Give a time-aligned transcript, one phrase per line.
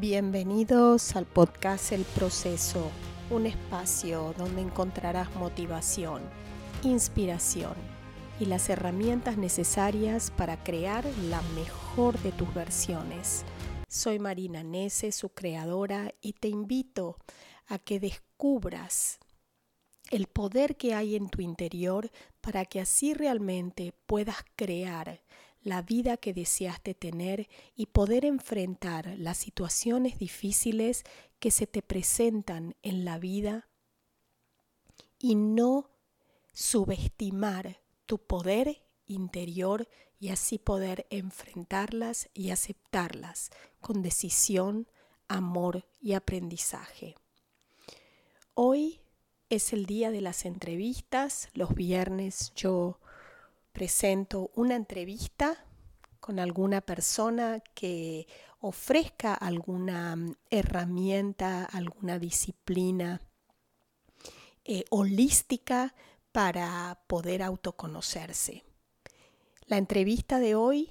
[0.00, 2.90] Bienvenidos al podcast El Proceso,
[3.28, 6.22] un espacio donde encontrarás motivación,
[6.82, 7.74] inspiración
[8.40, 13.44] y las herramientas necesarias para crear la mejor de tus versiones.
[13.88, 17.18] Soy Marina Nese, su creadora, y te invito
[17.66, 19.18] a que descubras
[20.10, 22.10] el poder que hay en tu interior
[22.40, 25.20] para que así realmente puedas crear
[25.62, 31.04] la vida que deseaste tener y poder enfrentar las situaciones difíciles
[31.38, 33.68] que se te presentan en la vida
[35.18, 35.90] y no
[36.52, 39.88] subestimar tu poder interior
[40.18, 44.88] y así poder enfrentarlas y aceptarlas con decisión,
[45.28, 47.16] amor y aprendizaje.
[48.54, 49.00] Hoy
[49.48, 51.48] es el día de las entrevistas.
[51.54, 53.00] Los viernes yo
[53.72, 55.64] presento una entrevista
[56.20, 58.26] con alguna persona que
[58.60, 63.20] ofrezca alguna mm, herramienta, alguna disciplina
[64.64, 65.94] eh, holística
[66.32, 68.64] para poder autoconocerse.
[69.66, 70.90] La entrevista de hoy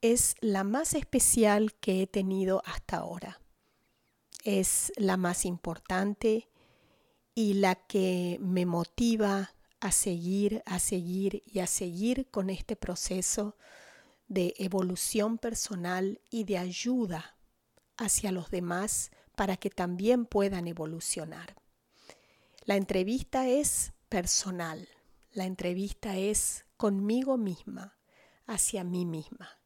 [0.00, 3.40] es la más especial que he tenido hasta ahora.
[4.44, 6.48] Es la más importante
[7.34, 13.56] y la que me motiva a seguir, a seguir y a seguir con este proceso
[14.28, 17.36] de evolución personal y de ayuda
[17.96, 21.56] hacia los demás para que también puedan evolucionar.
[22.64, 24.88] La entrevista es personal,
[25.32, 27.98] la entrevista es conmigo misma,
[28.46, 29.60] hacia mí misma.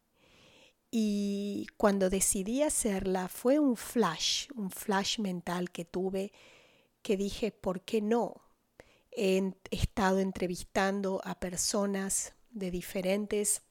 [0.90, 6.32] Y cuando decidí hacerla fue un flash, un flash mental que tuve
[7.02, 8.44] que dije, ¿por qué no?
[9.16, 13.62] He estado entrevistando a personas de diferentes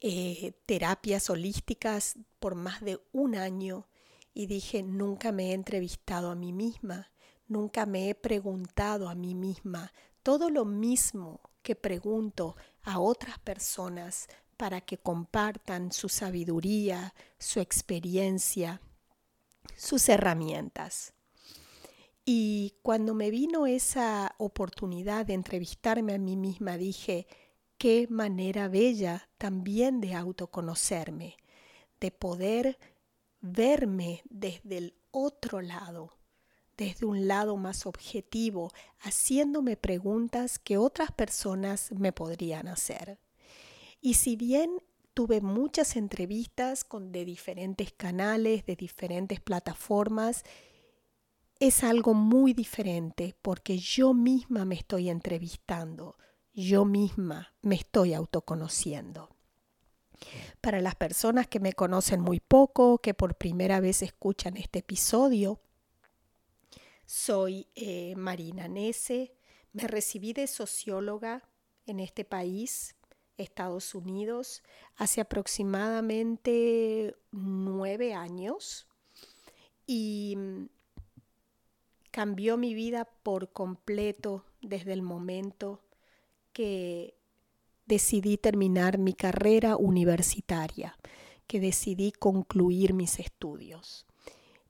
[0.00, 3.86] eh, terapias holísticas por más de un año
[4.34, 7.10] y dije, nunca me he entrevistado a mí misma,
[7.46, 14.28] nunca me he preguntado a mí misma todo lo mismo que pregunto a otras personas
[14.56, 18.80] para que compartan su sabiduría, su experiencia,
[19.76, 21.11] sus herramientas.
[22.24, 27.26] Y cuando me vino esa oportunidad de entrevistarme a mí misma, dije,
[27.78, 31.36] qué manera bella también de autoconocerme,
[32.00, 32.78] de poder
[33.40, 36.16] verme desde el otro lado,
[36.76, 43.18] desde un lado más objetivo, haciéndome preguntas que otras personas me podrían hacer.
[44.00, 44.70] Y si bien
[45.12, 50.44] tuve muchas entrevistas con de diferentes canales, de diferentes plataformas,
[51.62, 56.18] es algo muy diferente porque yo misma me estoy entrevistando,
[56.52, 59.28] yo misma me estoy autoconociendo.
[60.60, 65.60] Para las personas que me conocen muy poco, que por primera vez escuchan este episodio,
[67.06, 69.32] soy eh, Marina Nese,
[69.72, 71.48] me recibí de socióloga
[71.86, 72.96] en este país,
[73.36, 74.64] Estados Unidos,
[74.96, 78.88] hace aproximadamente nueve años
[79.86, 80.36] y
[82.12, 85.80] cambió mi vida por completo desde el momento
[86.52, 87.16] que
[87.86, 90.96] decidí terminar mi carrera universitaria,
[91.46, 94.06] que decidí concluir mis estudios.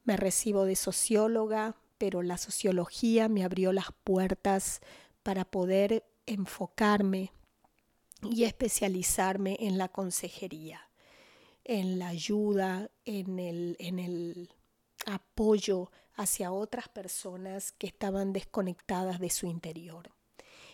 [0.04, 4.80] Me recibo de socióloga, pero la sociología me abrió las puertas
[5.22, 7.32] para poder enfocarme
[8.22, 10.88] y especializarme en la consejería,
[11.64, 14.50] en la ayuda, en el, en el
[15.06, 20.10] apoyo hacia otras personas que estaban desconectadas de su interior.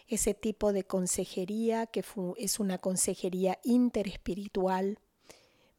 [0.06, 2.02] Ese tipo de consejería, que
[2.38, 4.98] es una consejería interespiritual,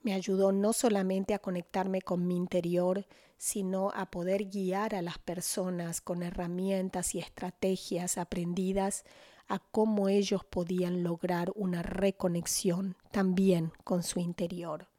[0.02, 3.08] me ayudó no solamente a conectarme con mi interior,
[3.38, 9.04] sino a poder guiar a las personas con herramientas y estrategias aprendidas
[9.48, 14.90] a cómo ellos podían lograr una reconexión también con su interior.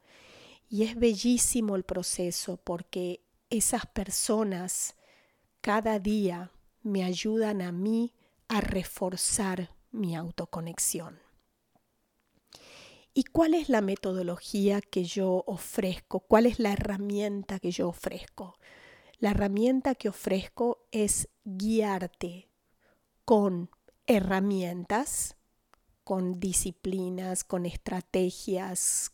[0.69, 4.95] Y es bellísimo el proceso porque esas personas
[5.61, 6.53] cada día
[6.83, 8.15] me ayudan a mí
[8.49, 11.21] a reforzar mi autoconexión.
[13.13, 16.21] ¿Y cuál es la metodología que yo ofrezco?
[16.21, 18.57] ¿Cuál es la herramienta que yo ofrezco?
[19.19, 22.49] La herramienta que ofrezco es guiarte
[23.25, 23.71] con
[24.07, 25.37] herramientas,
[26.05, 29.13] con disciplinas, con estrategias,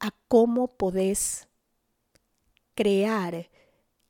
[0.00, 1.48] a cómo podés
[2.74, 3.50] crear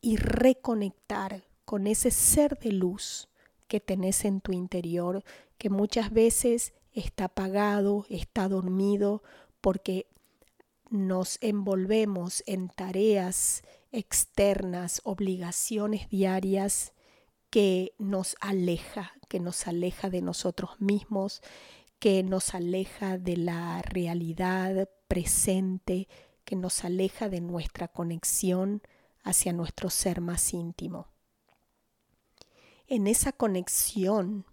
[0.00, 3.28] y reconectar con ese ser de luz
[3.68, 5.24] que tenés en tu interior,
[5.58, 9.22] que muchas veces está apagado, está dormido,
[9.60, 10.06] porque
[10.90, 16.92] nos envolvemos en tareas externas, obligaciones diarias
[17.50, 21.40] que nos aleja, que nos aleja de nosotros mismos,
[21.98, 26.08] que nos aleja de la realidad presente,
[26.44, 28.82] que nos aleja de nuestra conexión
[29.22, 31.08] hacia nuestro ser más íntimo.
[32.86, 34.44] En esa conexión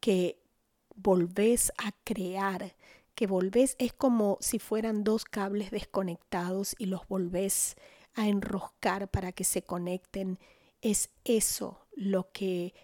[0.00, 0.40] que
[0.94, 2.76] volvés a crear,
[3.14, 7.76] que volvés, es como si fueran dos cables desconectados y los volvés
[8.14, 10.38] a enroscar para que se conecten.
[10.82, 12.74] Es eso lo que,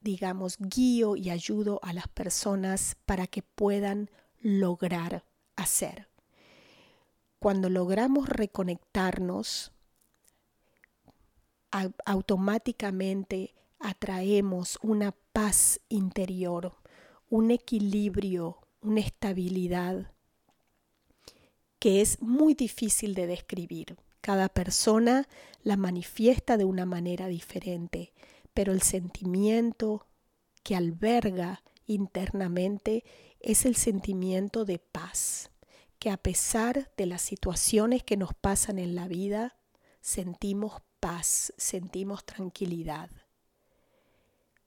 [0.00, 4.10] digamos, guío y ayudo a las personas para que puedan
[4.40, 6.11] lograr hacer.
[7.42, 9.72] Cuando logramos reconectarnos,
[12.04, 16.76] automáticamente atraemos una paz interior,
[17.28, 20.12] un equilibrio, una estabilidad
[21.80, 23.96] que es muy difícil de describir.
[24.20, 25.26] Cada persona
[25.64, 28.12] la manifiesta de una manera diferente,
[28.54, 30.06] pero el sentimiento
[30.62, 33.02] que alberga internamente
[33.40, 35.51] es el sentimiento de paz,
[36.02, 39.54] que a pesar de las situaciones que nos pasan en la vida,
[40.00, 43.08] sentimos paz, sentimos tranquilidad.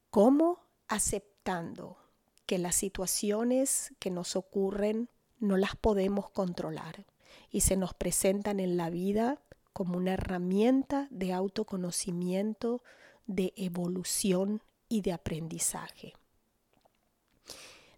[0.09, 0.61] ¿Cómo?
[0.87, 1.97] Aceptando
[2.45, 7.05] que las situaciones que nos ocurren no las podemos controlar
[7.51, 9.41] y se nos presentan en la vida
[9.73, 12.81] como una herramienta de autoconocimiento,
[13.27, 16.13] de evolución y de aprendizaje.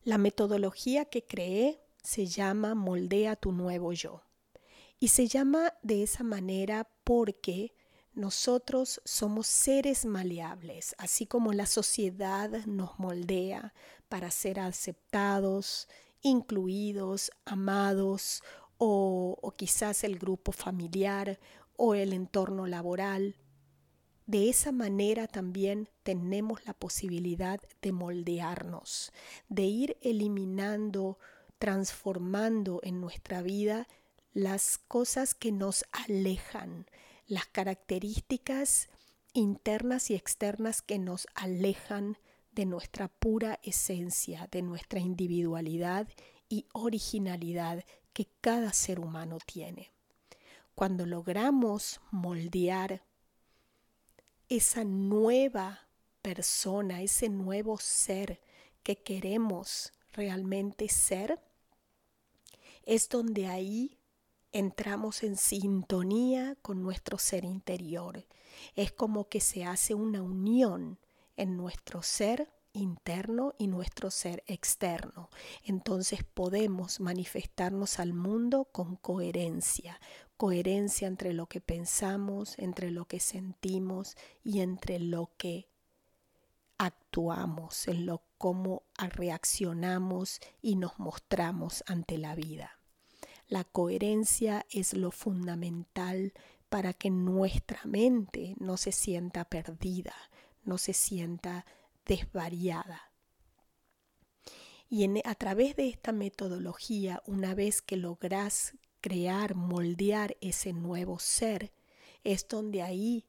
[0.04, 4.24] La metodología que creé se llama Moldea tu nuevo yo
[4.98, 7.76] y se llama de esa manera porque
[8.14, 13.74] nosotros somos seres maleables, así como la sociedad nos moldea
[14.08, 15.90] para ser aceptados,
[16.22, 18.42] incluidos, amados,
[18.78, 21.42] o, quizás el grupo familiar
[21.76, 23.36] o el entorno laboral.
[24.28, 29.12] De esa manera también tenemos la posibilidad de moldearnos,
[29.50, 31.18] de ir eliminando,
[31.60, 33.88] transformando en nuestra vida
[34.34, 36.86] las cosas que nos alejan,
[37.28, 38.90] las características
[39.34, 42.18] internas y externas que nos alejan
[42.52, 46.08] de nuestra pura esencia, de nuestra individualidad
[46.50, 49.92] y originalidad que cada ser humano tiene.
[50.74, 53.04] Cuando logramos moldear
[54.50, 55.88] esa nueva
[56.22, 58.42] persona, ese nuevo ser
[58.84, 61.40] que queremos realmente ser,
[62.88, 64.00] es donde ahí
[64.54, 68.26] entramos en sintonía con nuestro ser interior.
[68.76, 70.98] Es como que se hace una unión
[71.36, 75.30] en nuestro ser interno y nuestro ser externo.
[75.66, 80.00] Entonces podemos manifestarnos al mundo con coherencia,
[80.38, 85.68] coherencia entre lo que pensamos, entre lo que sentimos y entre lo que
[86.78, 92.77] actuamos, en lo cómo reaccionamos y nos mostramos ante la vida.
[93.48, 96.34] La coherencia es lo fundamental
[96.70, 100.14] para que nuestra mente no se sienta perdida,
[100.64, 101.66] no se sienta
[102.06, 103.12] desvariada.
[104.90, 111.74] Y a través de esta metodología, una vez que logras crear, moldear ese nuevo ser,
[112.24, 113.26] es donde ahí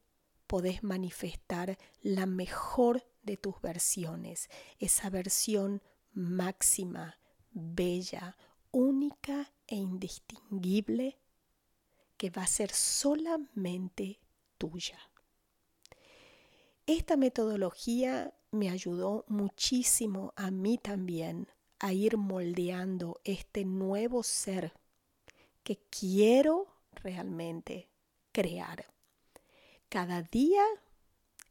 [0.47, 7.19] podés manifestar la mejor de tus versiones, esa versión máxima,
[7.51, 8.35] bella,
[8.71, 11.17] única e indistinguible
[12.17, 14.19] que va a ser solamente
[14.57, 14.99] tuya.
[16.85, 21.47] Esta metodología me ayudó muchísimo a mí también
[21.79, 24.73] a ir moldeando este nuevo ser
[25.63, 27.89] que quiero realmente
[28.31, 28.85] crear.
[29.87, 30.63] Cada día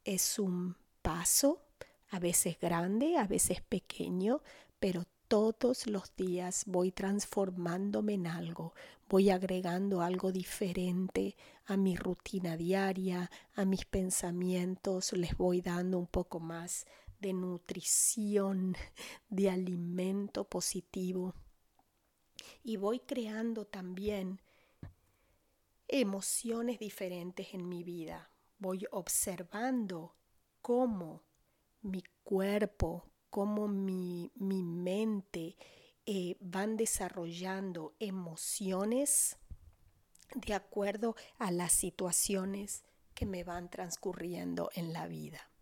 [0.05, 1.63] es un paso,
[2.11, 4.43] a veces grande, a veces pequeño,
[4.79, 8.75] pero todos los días voy transformándome en algo,
[9.09, 16.07] voy agregando algo diferente a mi rutina diaria, a mis pensamientos, les voy dando un
[16.07, 16.87] poco más
[17.21, 18.75] de nutrición,
[19.29, 21.35] de alimento positivo.
[22.65, 24.41] Y voy creando también
[25.89, 28.31] emociones diferentes en mi vida.
[28.59, 30.15] Voy observando
[30.63, 31.23] cómo
[31.83, 33.05] mi cuerpo,
[33.39, 35.57] cómo mi, mente
[36.07, 39.37] eh, van desarrollando emociones
[40.35, 42.83] de acuerdo a las situaciones
[43.15, 45.53] que me van transcurriendo en la vida.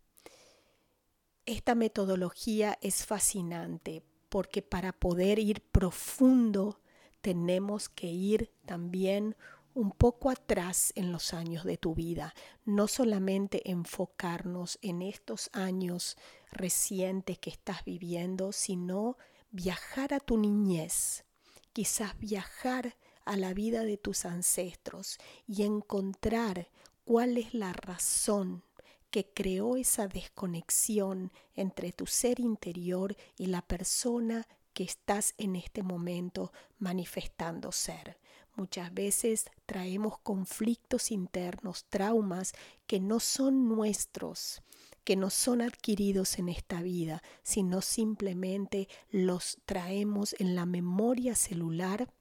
[1.45, 6.81] Esta metodología es fascinante porque para poder ir profundo
[7.21, 9.35] tenemos que ir también
[9.77, 12.33] un poco atrás en los años de tu vida,
[12.65, 16.17] no solamente enfocarnos en estos años
[16.51, 19.17] recientes que estás viviendo, sino
[19.51, 21.25] viajar a tu niñez,
[21.73, 26.69] quizás viajar a la vida de tus ancestros y encontrar
[27.05, 28.63] cuál es la razón
[29.11, 35.83] que creó esa desconexión entre tu ser interior y la persona que estás en este
[35.83, 38.17] momento manifestando ser.
[38.57, 42.53] Muchas veces traemos conflictos internos, traumas
[42.87, 44.63] que no son nuestros,
[45.03, 52.11] que no son adquiridos en esta vida, sino simplemente los traemos en la memoria celular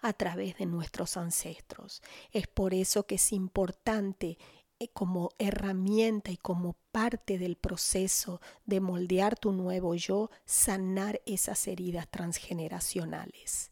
[0.00, 2.02] a través de nuestros ancestros.
[2.32, 4.38] Es por eso que es importante
[4.80, 11.68] eh, como herramienta y como parte del proceso de moldear tu nuevo yo, sanar esas
[11.68, 13.70] heridas transgeneracionales.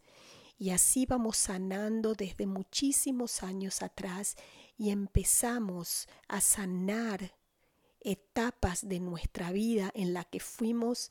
[0.58, 4.36] Y así vamos sanando desde muchísimos años atrás
[4.78, 7.34] y empezamos a sanar
[8.00, 11.10] etapas de nuestra vida en la que fuimos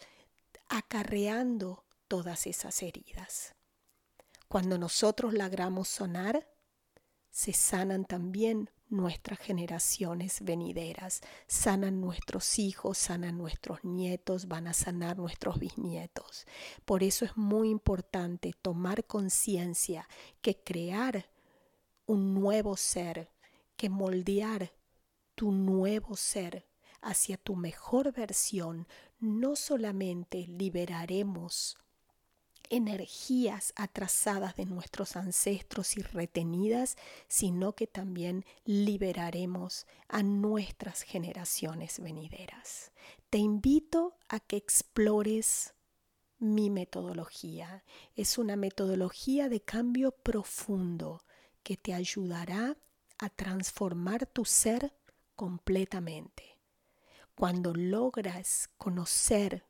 [0.69, 3.53] acarreando todas esas heridas.
[4.47, 6.47] Cuando nosotros logramos sanar,
[7.29, 15.17] se sanan también nuestras generaciones venideras, sanan nuestros hijos, sanan nuestros nietos, van a sanar
[15.17, 16.45] nuestros bisnietos.
[16.85, 20.07] Por eso es muy importante tomar conciencia
[20.41, 21.29] que crear
[22.05, 23.31] un nuevo ser,
[23.75, 24.73] que moldear
[25.33, 26.67] tu nuevo ser
[27.01, 28.87] hacia tu mejor versión,
[29.19, 31.77] no solamente liberaremos
[32.69, 42.91] energías atrasadas de nuestros ancestros y retenidas, sino que también liberaremos a nuestras generaciones venideras.
[43.29, 45.73] Te invito a que explores
[46.37, 47.83] mi metodología.
[48.15, 51.23] Es una metodología de cambio profundo
[51.63, 52.77] que te ayudará
[53.17, 54.93] a transformar tu ser
[55.35, 56.59] completamente.
[57.35, 59.65] Cuando logras conocer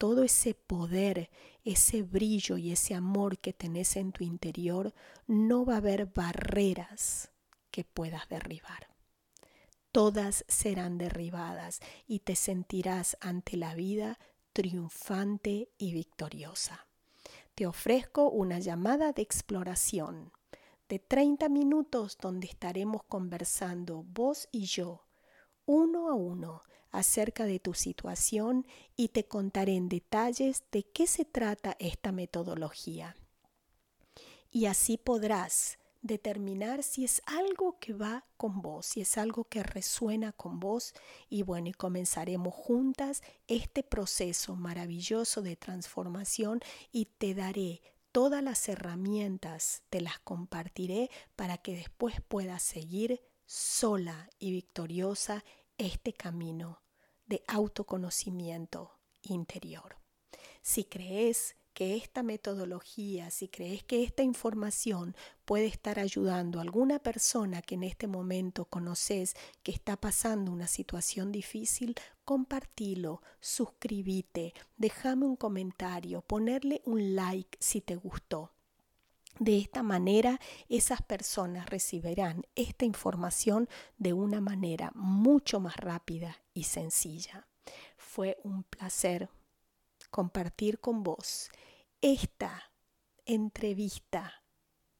[0.00, 1.28] todo ese poder,
[1.62, 4.94] ese brillo y ese amor que tenés en tu interior,
[5.26, 7.32] no va a haber barreras
[7.70, 8.88] que puedas derribar.
[9.92, 14.18] Todas serán derribadas y te sentirás ante la vida
[14.54, 16.86] triunfante y victoriosa.
[17.54, 20.32] Te ofrezco una llamada de exploración
[20.88, 25.04] de 30 minutos donde estaremos conversando vos y yo,
[25.66, 28.66] uno a uno, acerca de tu situación
[28.96, 33.16] y te contaré en detalles de qué se trata esta metodología.
[34.50, 39.62] Y así podrás determinar si es algo que va con vos, si es algo que
[39.62, 40.94] resuena con vos
[41.28, 47.82] y bueno, y comenzaremos juntas este proceso maravilloso de transformación y te daré
[48.12, 55.44] todas las herramientas, te las compartiré para que después puedas seguir sola y victoriosa
[55.80, 56.82] este camino
[57.26, 59.96] de autoconocimiento interior.
[60.62, 66.98] Si crees que esta metodología, si crees que esta información puede estar ayudando a alguna
[66.98, 71.94] persona que en este momento conoces que está pasando una situación difícil,
[72.24, 78.52] compartilo, suscríbete, déjame un comentario, ponerle un like si te gustó.
[79.38, 86.64] De esta manera, esas personas recibirán esta información de una manera mucho más rápida y
[86.64, 87.46] sencilla.
[87.96, 89.30] Fue un placer
[90.10, 91.50] compartir con vos
[92.02, 92.72] esta
[93.24, 94.42] entrevista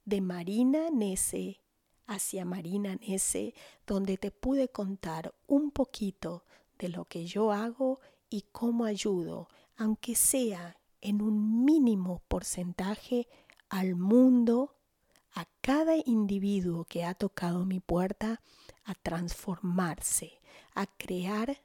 [0.05, 1.61] de Marina Nese
[2.07, 3.55] hacia Marina Nese,
[3.87, 6.45] donde te pude contar un poquito
[6.79, 13.29] de lo que yo hago y cómo ayudo, aunque sea en un mínimo porcentaje,
[13.71, 14.77] al mundo,
[15.33, 18.43] a cada individuo que ha tocado mi puerta,
[18.85, 20.41] a transformarse,
[20.75, 21.62] a crear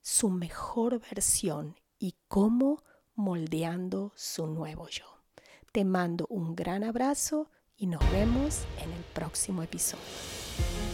[0.00, 2.82] su mejor versión y cómo
[3.14, 5.04] moldeando su nuevo yo.
[5.72, 10.93] Te mando un gran abrazo y nos vemos en el próximo episodio.